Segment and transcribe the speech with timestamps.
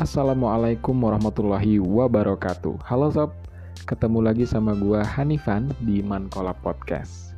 [0.00, 2.88] Assalamualaikum warahmatullahi wabarakatuh.
[2.88, 3.36] Halo Sob,
[3.84, 7.36] ketemu lagi sama gua Hanifan di Mankola Podcast.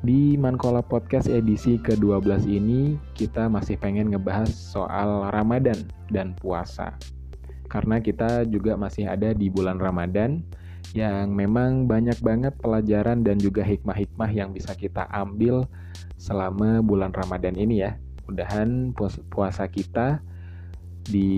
[0.00, 5.76] Di Mankola Podcast edisi ke-12 ini kita masih pengen ngebahas soal Ramadan
[6.08, 6.96] dan puasa.
[7.68, 10.40] Karena kita juga masih ada di bulan Ramadan
[10.96, 15.68] yang memang banyak banget pelajaran dan juga hikmah-hikmah yang bisa kita ambil
[16.16, 18.00] selama bulan Ramadan ini ya.
[18.24, 18.96] Mudahan
[19.28, 20.24] puasa kita
[21.08, 21.32] di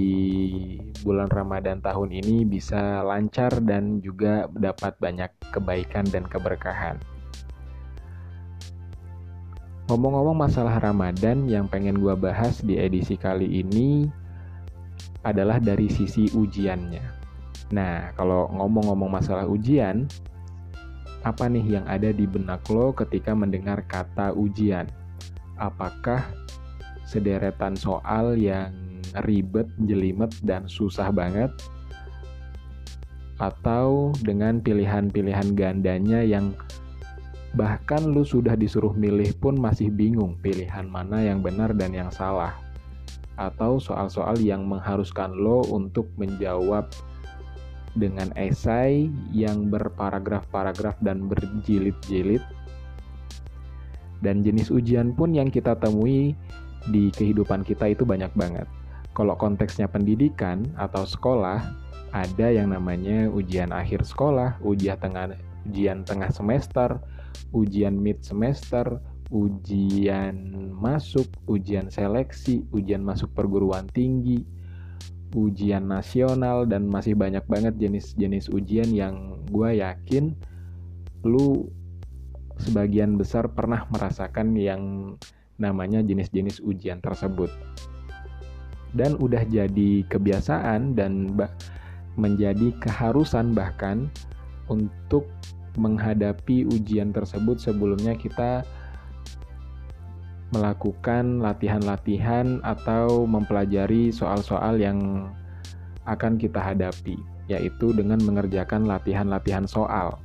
[1.04, 6.96] bulan Ramadan tahun ini bisa lancar dan juga dapat banyak kebaikan dan keberkahan.
[9.88, 14.04] Ngomong-ngomong masalah Ramadan yang pengen gue bahas di edisi kali ini
[15.24, 17.04] adalah dari sisi ujiannya.
[17.72, 20.04] Nah, kalau ngomong-ngomong masalah ujian,
[21.24, 24.88] apa nih yang ada di benak lo ketika mendengar kata ujian?
[25.56, 26.24] Apakah
[27.08, 28.68] sederetan soal yang
[29.24, 31.50] ribet, jelimet, dan susah banget,
[33.38, 36.52] atau dengan pilihan-pilihan gandanya yang
[37.54, 42.54] bahkan lu sudah disuruh milih pun masih bingung pilihan mana yang benar dan yang salah,
[43.38, 46.90] atau soal-soal yang mengharuskan lo untuk menjawab
[47.96, 52.42] dengan esai yang berparagraf-paragraf dan berjilid-jilid.
[54.18, 56.34] Dan jenis ujian pun yang kita temui
[56.90, 58.66] di kehidupan kita itu banyak banget.
[59.18, 61.58] Kalau konteksnya pendidikan atau sekolah,
[62.14, 65.34] ada yang namanya ujian akhir sekolah, ujian tengah
[65.66, 67.02] ujian tengah semester,
[67.50, 69.02] ujian mid semester,
[69.34, 70.38] ujian
[70.70, 74.46] masuk, ujian seleksi, ujian masuk perguruan tinggi,
[75.34, 80.32] ujian nasional dan masih banyak banget jenis-jenis ujian yang gue yakin
[81.26, 81.68] lu
[82.62, 84.82] sebagian besar pernah merasakan yang
[85.58, 87.50] namanya jenis-jenis ujian tersebut
[88.96, 91.36] dan udah jadi kebiasaan dan
[92.16, 94.08] menjadi keharusan bahkan
[94.68, 95.28] untuk
[95.78, 98.66] menghadapi ujian tersebut sebelumnya kita
[100.50, 105.28] melakukan latihan-latihan atau mempelajari soal-soal yang
[106.08, 107.20] akan kita hadapi
[107.52, 110.16] yaitu dengan mengerjakan latihan-latihan soal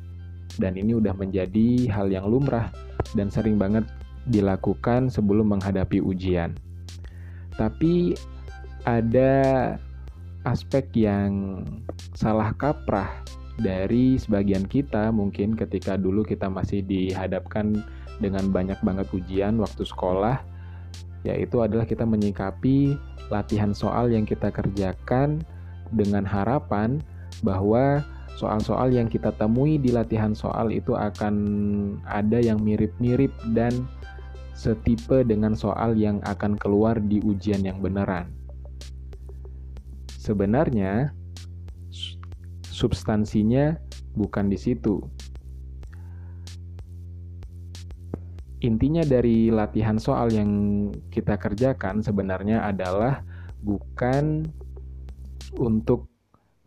[0.57, 2.69] dan ini udah menjadi hal yang lumrah
[3.17, 3.83] dan sering banget
[4.29, 6.55] dilakukan sebelum menghadapi ujian.
[7.59, 8.15] Tapi
[8.83, 9.33] ada
[10.43, 11.63] aspek yang
[12.13, 13.09] salah kaprah
[13.61, 17.79] dari sebagian kita mungkin ketika dulu kita masih dihadapkan
[18.19, 20.41] dengan banyak banget ujian waktu sekolah
[21.23, 22.99] yaitu adalah kita menyikapi
[23.31, 25.39] latihan soal yang kita kerjakan
[25.95, 26.99] dengan harapan
[27.45, 28.03] bahwa
[28.35, 31.35] soal-soal yang kita temui di latihan soal itu akan
[32.09, 33.87] ada yang mirip-mirip dan
[34.53, 38.42] setipe dengan soal yang akan keluar di ujian yang beneran.
[40.23, 41.11] Sebenarnya
[42.63, 43.75] substansinya
[44.15, 45.03] bukan di situ.
[48.63, 50.51] Intinya dari latihan soal yang
[51.11, 53.19] kita kerjakan sebenarnya adalah
[53.67, 54.47] bukan
[55.59, 56.07] untuk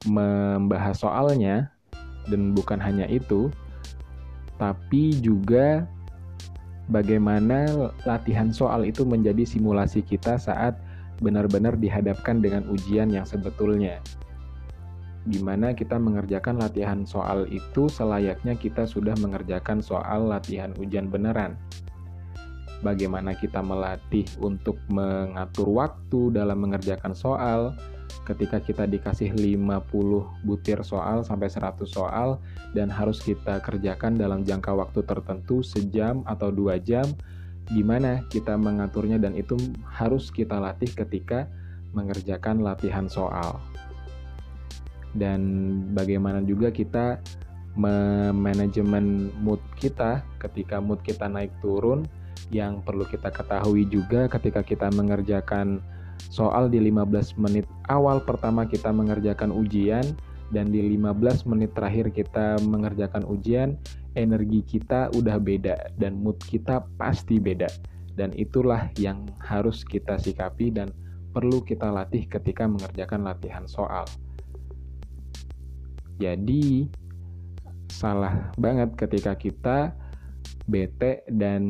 [0.05, 1.73] membahas soalnya
[2.29, 3.49] dan bukan hanya itu,
[4.61, 5.89] tapi juga
[6.93, 10.77] bagaimana latihan soal itu menjadi simulasi kita saat
[11.21, 14.01] benar-benar dihadapkan dengan ujian yang sebetulnya.
[15.27, 21.59] Gimana kita mengerjakan latihan soal itu selayaknya kita sudah mengerjakan soal latihan ujian beneran.
[22.85, 27.75] Bagaimana kita melatih untuk mengatur waktu dalam mengerjakan soal,
[28.27, 32.39] ketika kita dikasih 50 butir soal sampai 100 soal
[32.75, 37.07] dan harus kita kerjakan dalam jangka waktu tertentu sejam atau dua jam
[37.71, 41.51] gimana kita mengaturnya dan itu harus kita latih ketika
[41.97, 43.59] mengerjakan latihan soal.
[45.17, 45.41] Dan
[45.97, 47.19] bagaimana juga kita
[48.33, 52.09] manajemen mood kita ketika mood kita naik turun
[52.49, 55.85] yang perlu kita ketahui juga ketika kita mengerjakan
[56.33, 60.17] soal di 15 menit awal pertama kita mengerjakan ujian
[60.55, 63.75] dan di 15 menit terakhir kita mengerjakan ujian
[64.15, 67.69] energi kita udah beda dan mood kita pasti beda.
[68.17, 70.89] Dan itulah yang harus kita sikapi dan
[71.37, 74.09] perlu kita latih ketika mengerjakan latihan soal.
[76.17, 76.89] Jadi,
[77.93, 79.93] salah banget ketika kita
[80.65, 81.69] bete dan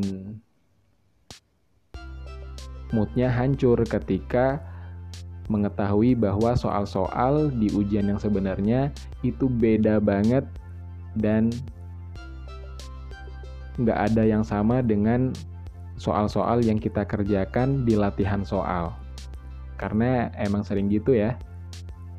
[2.95, 4.63] moodnya hancur ketika
[5.47, 8.91] mengetahui bahwa soal-soal di ujian yang sebenarnya
[9.23, 10.43] itu beda banget
[11.17, 11.51] dan
[13.77, 15.31] nggak ada yang sama dengan
[15.97, 18.93] soal-soal yang kita kerjakan di latihan soal.
[19.77, 21.37] Karena emang sering gitu ya,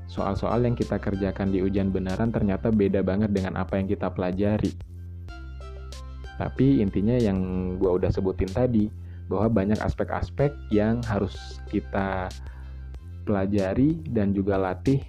[0.05, 4.73] soal-soal yang kita kerjakan di ujian beneran ternyata beda banget dengan apa yang kita pelajari.
[6.37, 7.37] Tapi intinya yang
[7.81, 8.85] gue udah sebutin tadi,
[9.27, 12.31] bahwa banyak aspek-aspek yang harus kita
[13.27, 15.03] pelajari dan juga latih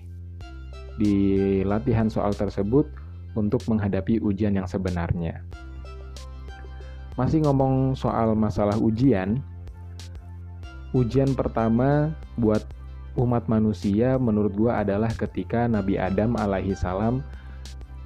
[0.99, 1.15] di
[1.63, 2.91] latihan soal tersebut
[3.39, 5.47] untuk menghadapi ujian yang sebenarnya.
[7.15, 9.39] Masih ngomong soal masalah ujian,
[10.91, 12.67] ujian pertama buat
[13.19, 17.23] umat manusia menurut gua adalah ketika Nabi Adam alaihi salam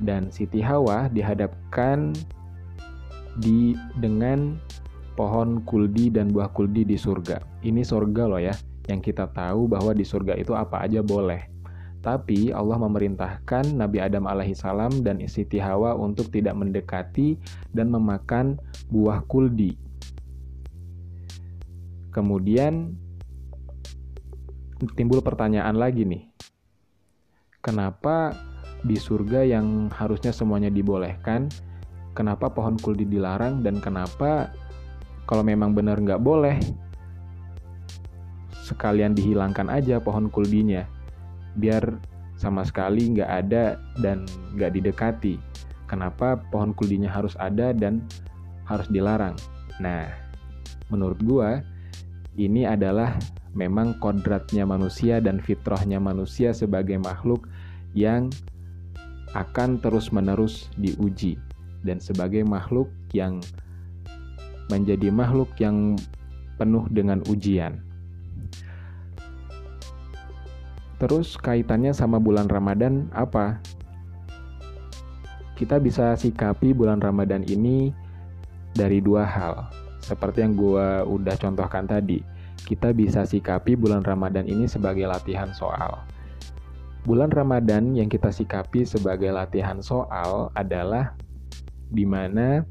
[0.01, 2.17] dan Siti Hawa dihadapkan
[3.41, 4.61] di dengan
[5.17, 7.41] pohon kuldi dan buah kuldi di surga.
[7.65, 8.57] Ini surga loh ya,
[8.91, 11.47] yang kita tahu bahwa di surga itu apa aja boleh.
[12.03, 17.39] Tapi Allah memerintahkan Nabi Adam alaihissalam dan Siti Hawa untuk tidak mendekati
[17.71, 18.59] dan memakan
[18.91, 19.79] buah kuldi.
[22.11, 22.99] Kemudian
[24.99, 26.27] timbul pertanyaan lagi nih.
[27.63, 28.35] Kenapa
[28.83, 31.47] di surga yang harusnya semuanya dibolehkan,
[32.19, 34.51] kenapa pohon kuldi dilarang dan kenapa
[35.31, 36.59] kalau memang benar nggak boleh,
[38.63, 40.87] sekalian dihilangkan aja pohon kuldinya,
[41.59, 41.99] biar
[42.39, 44.25] sama sekali nggak ada dan
[44.55, 45.37] nggak didekati.
[45.91, 48.07] Kenapa pohon kuldinya harus ada dan
[48.65, 49.37] harus dilarang?
[49.83, 50.09] Nah,
[50.89, 51.61] menurut gua
[52.39, 53.19] ini adalah
[53.53, 57.45] memang kodratnya manusia dan fitrahnya manusia sebagai makhluk
[57.93, 58.33] yang
[59.37, 61.37] akan terus-menerus diuji
[61.85, 63.41] dan sebagai makhluk yang
[64.73, 65.97] menjadi makhluk yang
[66.57, 67.92] penuh dengan ujian.
[71.03, 73.59] Terus kaitannya sama bulan Ramadan apa?
[75.59, 77.91] Kita bisa sikapi bulan Ramadan ini
[78.71, 79.67] dari dua hal.
[79.99, 82.23] Seperti yang gue udah contohkan tadi,
[82.71, 85.99] kita bisa sikapi bulan Ramadan ini sebagai latihan soal.
[87.03, 91.19] Bulan Ramadan yang kita sikapi sebagai latihan soal adalah
[91.91, 92.63] di mana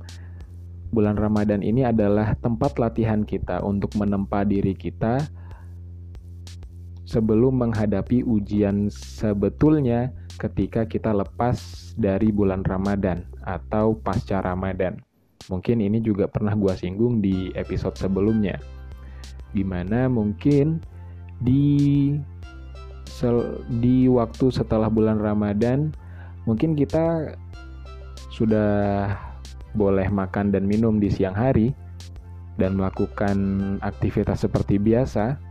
[0.96, 5.20] bulan Ramadan ini adalah tempat latihan kita untuk menempa diri kita
[7.12, 14.96] sebelum menghadapi ujian sebetulnya ketika kita lepas dari bulan Ramadan atau pasca Ramadan.
[15.52, 18.56] Mungkin ini juga pernah gua singgung di episode sebelumnya.
[19.52, 20.80] Di mana mungkin
[21.44, 22.16] di
[23.04, 25.92] sel, di waktu setelah bulan Ramadan
[26.48, 27.36] mungkin kita
[28.32, 29.12] sudah
[29.76, 31.76] boleh makan dan minum di siang hari
[32.56, 33.38] dan melakukan
[33.84, 35.51] aktivitas seperti biasa,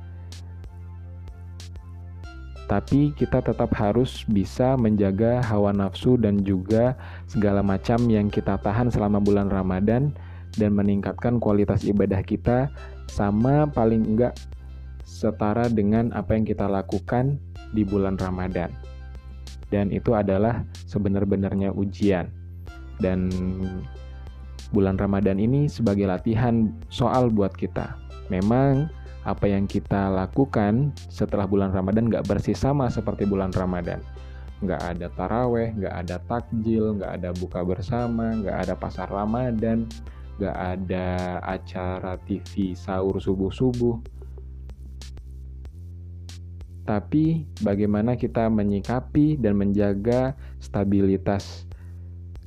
[2.70, 6.94] tapi kita tetap harus bisa menjaga hawa nafsu dan juga
[7.26, 10.14] segala macam yang kita tahan selama bulan Ramadan
[10.54, 12.70] dan meningkatkan kualitas ibadah kita
[13.10, 14.38] sama paling enggak
[15.02, 17.42] setara dengan apa yang kita lakukan
[17.74, 18.70] di bulan Ramadan.
[19.66, 22.30] Dan itu adalah sebenar-benarnya ujian.
[23.02, 23.34] Dan
[24.70, 27.98] bulan Ramadan ini sebagai latihan soal buat kita.
[28.30, 28.86] Memang
[29.20, 34.00] apa yang kita lakukan setelah bulan Ramadan nggak bersih sama seperti bulan Ramadan.
[34.64, 39.84] Nggak ada taraweh, nggak ada takjil, nggak ada buka bersama, nggak ada pasar Ramadan,
[40.40, 44.00] nggak ada acara TV sahur subuh-subuh.
[46.88, 51.68] Tapi bagaimana kita menyikapi dan menjaga stabilitas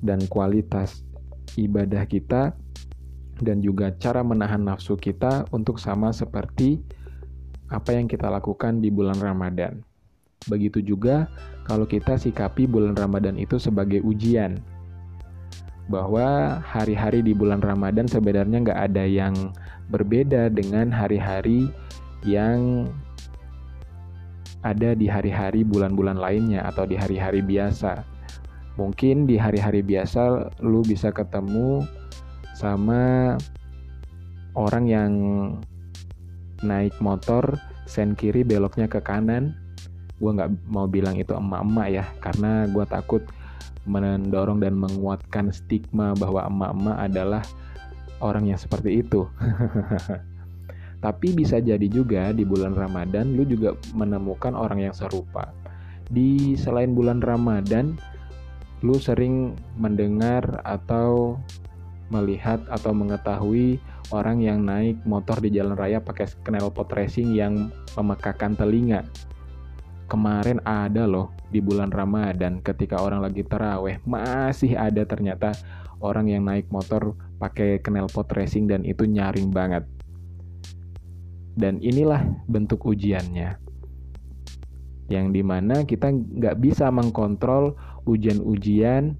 [0.03, 1.05] dan kualitas
[1.55, 2.57] ibadah kita
[3.43, 6.79] dan juga cara menahan nafsu kita untuk sama seperti
[7.69, 9.83] apa yang kita lakukan di bulan Ramadan.
[10.47, 11.27] Begitu juga
[11.63, 14.59] kalau kita sikapi bulan Ramadan itu sebagai ujian,
[15.91, 19.35] bahwa hari-hari di bulan Ramadan sebenarnya nggak ada yang
[19.91, 21.67] berbeda dengan hari-hari
[22.23, 22.87] yang
[24.63, 28.07] ada di hari-hari bulan-bulan lainnya atau di hari-hari biasa.
[28.79, 31.83] Mungkin di hari-hari biasa lu bisa ketemu
[32.53, 33.33] sama
[34.53, 35.11] orang yang
[36.63, 37.57] naik motor
[37.89, 39.57] sen kiri beloknya ke kanan.
[40.21, 43.23] Gue nggak mau bilang itu emak-emak ya, karena gue takut
[43.83, 47.43] mendorong dan menguatkan stigma bahwa emak-emak adalah
[48.23, 49.27] orang yang seperti itu.
[51.03, 55.51] Tapi bisa jadi juga di bulan Ramadan lu juga menemukan orang yang serupa.
[56.07, 57.99] Di selain bulan Ramadan,
[58.79, 61.35] lu sering mendengar atau
[62.11, 63.79] melihat atau mengetahui
[64.11, 69.07] orang yang naik motor di jalan raya pakai knalpot racing yang memekakan telinga.
[70.11, 75.55] Kemarin ada loh di bulan Ramadan ketika orang lagi teraweh masih ada ternyata
[76.03, 79.87] orang yang naik motor pakai knalpot racing dan itu nyaring banget.
[81.53, 83.61] Dan inilah bentuk ujiannya.
[85.11, 87.75] yang di mana kita nggak bisa mengkontrol
[88.07, 89.13] ujian-ujian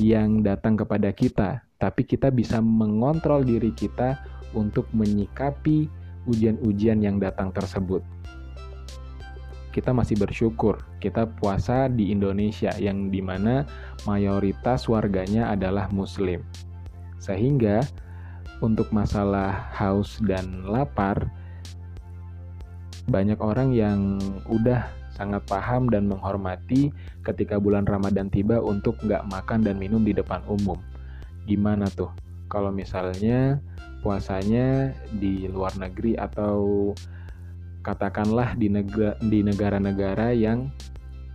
[0.00, 4.16] yang datang kepada kita, tapi kita bisa mengontrol diri kita
[4.56, 5.86] untuk menyikapi
[6.24, 8.00] ujian-ujian yang datang tersebut.
[9.70, 13.62] Kita masih bersyukur kita puasa di Indonesia yang di mana
[14.02, 16.42] mayoritas warganya adalah Muslim,
[17.22, 17.84] sehingga
[18.64, 21.30] untuk masalah haus dan lapar,
[23.10, 26.94] banyak orang yang udah sangat paham dan menghormati
[27.26, 30.78] ketika bulan Ramadan tiba untuk nggak makan dan minum di depan umum.
[31.44, 32.08] Gimana tuh
[32.48, 33.60] kalau misalnya
[34.00, 36.90] puasanya di luar negeri atau
[37.84, 40.72] katakanlah di negara di negara-negara yang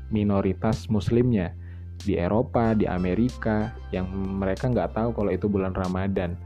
[0.10, 1.54] minoritas muslimnya
[2.06, 6.38] di Eropa, di Amerika yang mereka nggak tahu kalau itu bulan Ramadan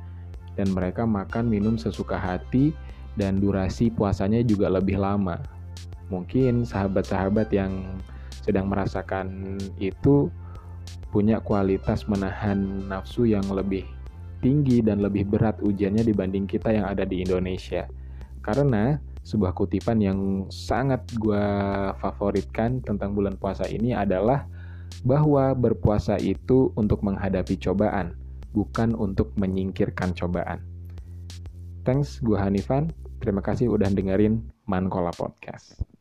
[0.55, 2.75] dan mereka makan minum sesuka hati
[3.18, 5.39] dan durasi puasanya juga lebih lama
[6.10, 8.01] mungkin sahabat-sahabat yang
[8.42, 10.28] sedang merasakan itu
[11.13, 13.86] punya kualitas menahan nafsu yang lebih
[14.39, 17.86] tinggi dan lebih berat ujiannya dibanding kita yang ada di Indonesia.
[18.39, 21.46] Karena sebuah kutipan yang sangat gue
[22.00, 24.48] favoritkan tentang bulan puasa ini adalah
[25.04, 28.16] bahwa berpuasa itu untuk menghadapi cobaan,
[28.56, 30.63] bukan untuk menyingkirkan cobaan.
[31.83, 32.91] Thanks, gue Hanifan.
[33.19, 35.99] Terima kasih udah dengerin Mankola Podcast.